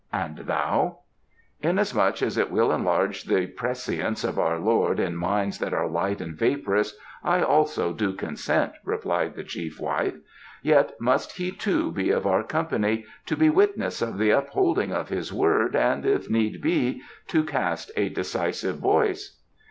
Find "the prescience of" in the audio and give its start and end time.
3.25-4.39